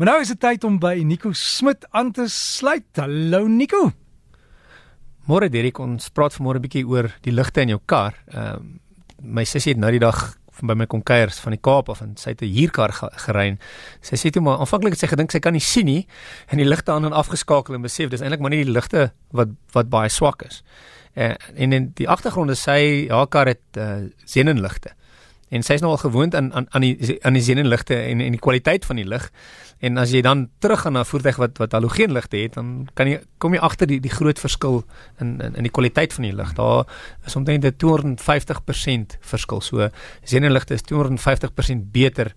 [0.00, 2.86] Maar nou is dit tyd om by Nico Smit aan te sluit.
[2.96, 3.90] Hallo Nico.
[5.28, 8.16] Môre Derek, ons praat vanmôre 'n bietjie oor die ligte in jou kar.
[8.32, 8.80] Ehm um,
[9.20, 12.16] my sussie het nou die dag by my kom kuier van die Kaap af en
[12.16, 12.92] sy het 'n huurkar
[13.26, 13.58] gery.
[14.00, 16.06] Sy sê toe maar aanvanklik het sy gedink sy kan nie sien nie
[16.48, 19.48] en die ligte aan en afgeskakel en besef dis eintlik maar nie die ligte wat
[19.74, 20.62] wat baie swak is.
[21.14, 24.94] Uh, en in die agtergrond is sy haar kar het uh, senuligte
[25.50, 28.36] en sy is nou al gewoond aan aan aan die aan die senuligte en en
[28.36, 29.26] die kwaliteit van die lig.
[29.80, 33.20] En as jy dan terug gaan na voertuig wat wat halogeenligte het, dan kan jy
[33.38, 34.82] kom jy agter die die groot verskil
[35.18, 36.54] in in in die kwaliteit van die lig.
[36.54, 36.86] Daar
[37.26, 39.60] is omtrent 'n 250% verskil.
[39.60, 39.88] So
[40.24, 42.34] senuligte is 250% beter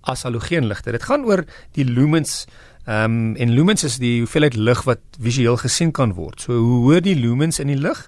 [0.00, 0.90] as halogeenligte.
[0.92, 2.46] Dit gaan oor die lumens
[2.86, 6.40] Ehm um, en lumens is die hoeveelheid lig wat visueel gesien kan word.
[6.40, 7.98] So hoe hoër die lumens in die lig,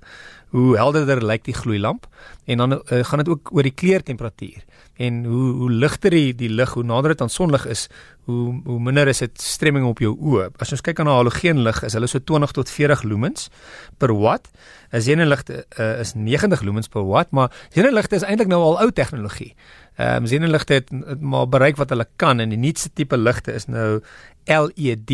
[0.51, 2.07] hoe helderder lyk die gloeilamp?
[2.45, 4.65] En dan uh, gaan dit ook oor die kleurtemperatuur.
[4.97, 7.89] En hoe hoe ligter die die lig hoe nader dit aan sonlig is
[8.25, 10.49] hoe hoe minder is dit stremming op jou oë.
[10.59, 13.49] As ons kyk aan 'n halogeenlig is hulle so 20 tot 40 lumens
[13.99, 14.49] per watt.
[14.93, 18.91] 'n xenonligte uh, is 90 lumens per watt maar xenonligte is eintlik nou al ou
[18.93, 19.55] tegnologie.
[19.97, 23.53] Ehm um, xenonligte het, het maar bereik wat hulle kan en die nuutste tipe ligte
[23.53, 24.01] is nou
[24.45, 25.11] LED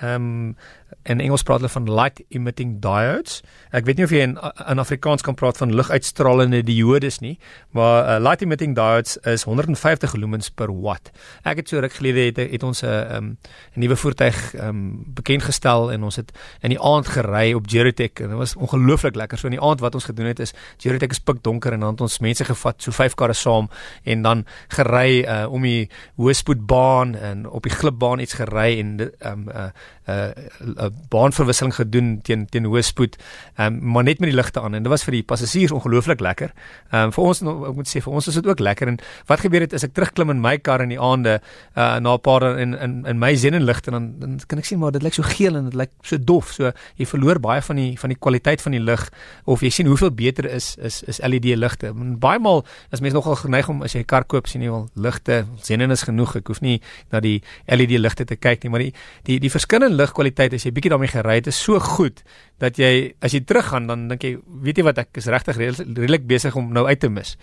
[0.00, 0.56] ehm um,
[1.02, 3.40] in Engels praat hulle van light emitting diodes.
[3.72, 7.36] Ek weet nie of jy in in Afrikaans kan praat van liguitstralende diodes nie,
[7.76, 11.10] maar uh, light emitting diodes is 150 lumens per watt.
[11.44, 13.36] Ek het so ruk gelede het, het ons 'n uh, um,
[13.76, 16.32] 'n nuwe voertuig um, bekend gestel en ons het
[16.62, 19.38] in die aand gery op Geritech en dit was ongelooflik lekker.
[19.38, 22.00] So in die aand wat ons gedoen het is Geritech is pikdonker en dan het
[22.00, 23.68] ons mense gevat, so vyf karre saam
[24.04, 29.48] en dan gery uh, om die hoëspoedbaan en op die glipbaan iets gery en um,
[29.48, 29.70] uh,
[30.08, 33.18] uh, uh, baanverwisseling gedoen teen teen hoë spoed.
[33.56, 36.20] Ehm um, maar net met die ligte aan en dit was vir die passasiers ongelooflik
[36.20, 36.52] lekker.
[36.90, 39.40] Ehm um, vir ons ek moet sê vir ons is dit ook lekker en wat
[39.44, 41.40] gebeur het as ek terugklim in my kar in die aande
[41.76, 44.92] uh na 'n paar in in in my xenonligte dan dan kan ek sien maar
[44.92, 46.52] dit lyk so geel en dit lyk so dof.
[46.52, 49.10] So jy verloor baie van die van die kwaliteit van die lig
[49.44, 51.92] of jy sien hoeveel beter is is is LED ligte.
[51.94, 54.88] Baie maal as mense nogal geneig om as jy 'n kar koop sien jy wel
[54.94, 56.36] ligte xenon is genoeg.
[56.36, 56.80] Ek hoef nie
[57.12, 58.92] na die LED ligte te kyk nie, maar die
[59.24, 62.22] die die verskillende ligkwaliteit as jy bietjie daarmee gery het is so goed
[62.60, 66.26] dat jy as jy teruggaan dan dink jy weet jy wat ek is regtig redelik
[66.28, 67.36] besig om nou uit te mis.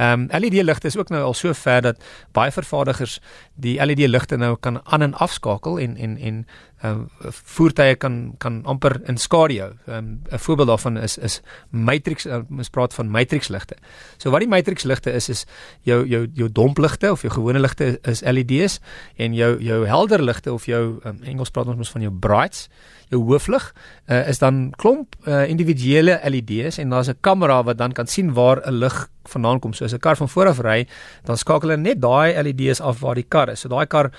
[0.00, 2.00] Ehm um, LED ligte is ook nou al so ver dat
[2.32, 3.20] baie vervaardigers
[3.54, 6.46] die LED ligte nou kan aan en afskakel en en en
[6.82, 9.58] ehm um, voertuie kan kan amper in skadu.
[9.58, 11.40] Ehm um, 'n voorbeeld daarvan is is
[11.70, 13.76] matrix uh, ons praat van matrix ligte.
[14.16, 15.44] So wat die matrix ligte is is
[15.82, 18.80] jou jou jou dompligte of jou gewone ligte is LED's
[19.16, 22.68] en jou jou helder ligte of jou um, Engels praat ons mos van jou brights
[23.12, 23.68] jou hooflig
[24.06, 28.32] uh, is dan klomp uh, individuele LED's en daar's 'n kamera wat dan kan sien
[28.32, 29.72] waar 'n lig vandaan kom.
[29.72, 30.86] So as 'n kar van voor af ry,
[31.24, 33.60] dan skakel hulle net daai LED's af waar die kar is.
[33.60, 34.10] So daai kar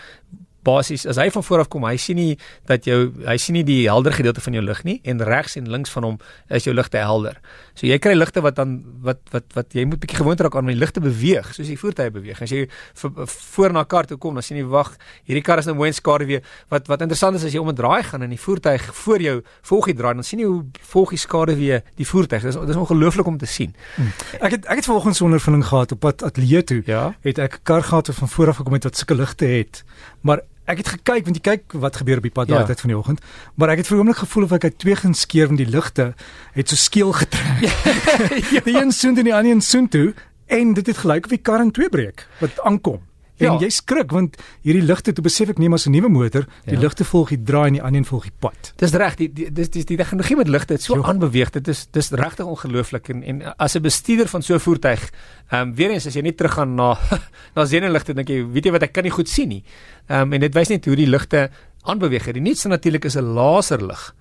[0.64, 2.38] basies as hy van voor af kom, hy sien nie
[2.70, 5.70] dat jou hy sien nie die helder gedeelte van jou lig nie en regs en
[5.70, 6.18] links van hom
[6.50, 7.40] is jou ligte helder.
[7.76, 10.68] So jy kry ligte wat dan wat wat wat jy moet bietjie gewoond raak aan
[10.68, 12.42] om die ligte beweeg soos die voertuie beweeg.
[12.42, 15.66] As jy voor na 'n kar toe kom, dan sien jy wag, hierdie kar is
[15.66, 16.42] nou mooi en skare weer.
[16.70, 19.42] Wat wat interessant is as jy om 'n draai gaan en die voertuig voor jou
[19.62, 22.42] volg die draai, dan sien jy hoe volg die skade weer die voertuig.
[22.42, 23.76] Dis dis ongelooflik om te sien.
[23.96, 24.12] Hmm.
[24.40, 26.82] Ek het ek het vanoggend so 'n ondervinding gehad op pad ateljee toe.
[26.86, 27.16] Ja?
[27.22, 29.84] Het ek 'n kar gehad wat van voor af gekom het wat sulke ligte het.
[30.22, 32.68] Maar ek het gekyk want jy kyk wat gebeur op die pad daai ja.
[32.72, 33.24] tyd van die oggend,
[33.56, 35.70] maar ek het vir 'n oomblik gevoel of ek uit twee gaan skeer want die
[35.70, 36.14] ligte
[36.54, 37.62] het so skeel getrek.
[37.62, 38.62] ja.
[38.70, 40.14] Die een soend en die ander een soend toe
[40.48, 43.02] en dit het gelyk of die kar in twee breek wat aankom.
[43.42, 43.66] En ja.
[43.66, 46.80] jy skrik want hierdie ligte toe besef ek neem as 'n nuwe motor, die ja.
[46.80, 48.74] ligte volg die draai en die ander een volg die pad.
[48.78, 51.50] Dis reg, die dis dis die tegnologie met ligte het so aanbeweeg.
[51.50, 55.10] Dit is dis regtig ongelooflik en en as 'n bestuurder van so 'n voertuig,
[55.50, 56.98] ehm um, weer eens as jy net teruggaan na
[57.56, 59.64] na senuligte dink jy, weet jy wat ek kan nie goed sien nie.
[60.08, 61.50] Ehm um, en dit wys net hoe die ligte
[61.84, 62.32] aanbeweeg.
[62.32, 64.14] Die nuutste natuurlik is 'n laserlig.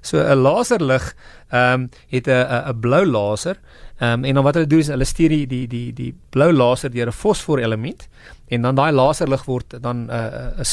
[0.00, 1.14] So 'n laserlig
[1.50, 3.56] ehm um, het 'n 'n blou laser.
[4.04, 6.50] Ehm um, en dan wat hulle doen is hulle stuur die die die die blou
[6.52, 8.08] laser deur 'n fosfor element
[8.48, 10.64] en dan daai laserlig word dan 'n uh, 'n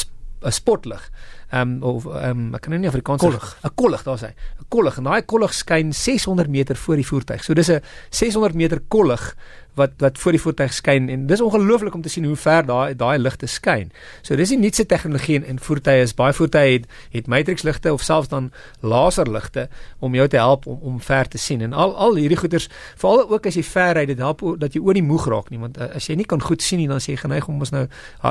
[0.42, 1.10] 'n spotlig.
[1.50, 3.58] Ehm um, of ehm um, ek kan nou nie Afrikaans kollig.
[3.64, 4.32] 'n kollig daar sê.
[4.60, 7.44] 'n kollig en daai kollig skyn 600 meter voor die voertuig.
[7.44, 9.36] So dis 'n 600 meter kollig
[9.80, 12.96] wat wat voor die voertuig skyn en dis ongelooflik om te sien hoe ver daai
[12.96, 13.92] daai ligte skyn.
[14.22, 17.94] So dis die nuutste tegnologie in, in voertuie is baie voertuie het het matrix ligte
[17.94, 19.68] of selfs dan laserligte
[20.00, 21.62] om jou te help om om ver te sien.
[21.62, 24.82] En al al hierdie goeders veral ook as jy ver ry, dit help dat jy
[24.82, 27.02] oor die moeg raak nie, want uh, as jy nie kan goed sien nie, dan
[27.02, 27.88] is jy geneig om mos nou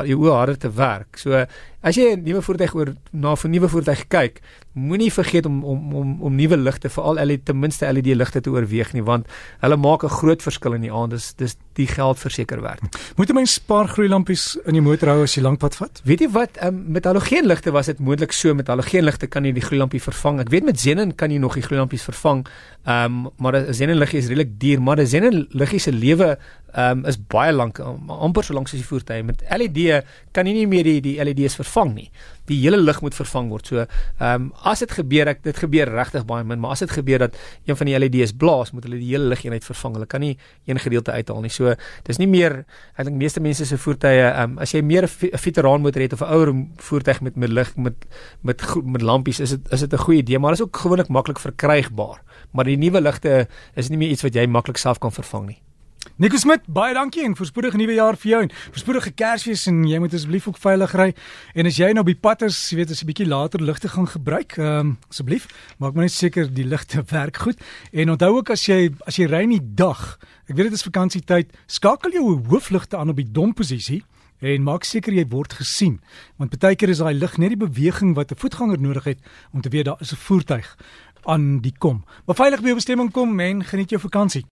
[0.07, 1.19] jou oë harder te werk.
[1.21, 1.45] So
[1.81, 4.41] as jy 'n nuwe voertuig oor na 'n nuwe voertuig kyk,
[4.73, 8.51] moenie vergeet om om om om nuwe ligte veral LED ten minste LED ligte te
[8.51, 9.27] oorweeg nie, want
[9.61, 11.11] hulle maak 'n groot verskil in die aand.
[11.11, 12.81] Dis dis dis die geld verseker werd.
[13.17, 16.00] Moet 'n mens spaar gloeilampies in die motor hou as jy lankpad vat?
[16.05, 19.62] Weet jy wat, um, met halogeenligte was dit moontlik so met halogeenligte kan jy die
[19.62, 20.41] gloeilampie vervang.
[20.41, 22.47] Ek weet met xenon kan jy nog die gloeilampies vervang.
[22.85, 26.38] Ehm um, maar 'n xenon liggie is redelik duur, maar 'n xenon liggie se lewe
[26.76, 29.25] um, is baie lank, amper so lank soos die voertuie.
[29.26, 30.05] Met LED
[30.37, 32.08] kan jy nie meer die die LED's vervang nie.
[32.50, 33.70] Die hele lig moet vervang word.
[33.70, 36.93] So ehm um, as dit gebeur, ek dit gebeur regtig baie min, maar as dit
[36.94, 37.38] gebeur dat
[37.69, 39.96] een van die LED's blaas, moet hulle die hele ligeenheid vervang.
[39.99, 40.37] Hulle kan nie
[40.67, 41.52] een gedeelte uithaal nie.
[41.55, 41.75] So
[42.06, 42.64] dis nie meer
[42.96, 46.12] ek dink meeste mense se voertuie ehm um, as jy meer 'n veteraan motor het
[46.12, 47.96] of 'n ouer voertuig met met lig met
[48.43, 51.38] met met lampies, is dit is dit 'n goeie idee, maar is ook gewoonlik maklik
[51.38, 52.22] verkrygbaar.
[52.50, 55.61] Maar die nuwe ligte is nie meer iets wat jy maklik self kan vervang nie.
[56.00, 59.99] Nico Smit, baie dankie en voorspoedige nuwe jaar vir jou en voorspoedige Kersfees en jy
[60.00, 61.06] moet asseblief ook veilig ry.
[61.52, 64.08] En as jy nou by pad is, jy weet as jy bietjie later ligte gaan
[64.08, 67.61] gebruik, ehm um, asseblief, maak maar net seker die ligte werk goed.
[67.93, 70.17] En onthou ook as jy as jy ry in die dag,
[70.49, 74.00] ek weet dit is vakansietyd, skakel jou hoofligte aan op die dom posisie
[74.41, 75.99] en maak seker jy word gesien
[76.41, 79.20] want baie keer is daai lig net die beweging wat 'n voetganger nodig het
[79.53, 80.76] om te weet daar is 'n voertuig
[81.25, 82.05] aan die kom.
[82.25, 84.44] Maar veilig by jou bestemming kom en geniet jou vakansie.